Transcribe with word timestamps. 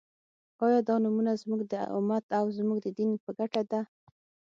آیا 0.65 0.79
دا 0.87 0.95
نومؤنه 1.03 1.33
زموږ 1.41 1.61
د 1.73 1.75
امت 1.97 2.25
او 2.39 2.45
زموږ 2.57 2.77
د 2.83 2.87
دین 2.97 3.11
په 3.23 3.29
ګټه 3.39 3.61
ده؟ 3.71 3.81